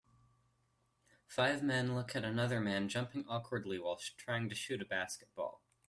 [1.27, 5.61] Five men look at another man jumping awkwardly while trying to shoot a basketball.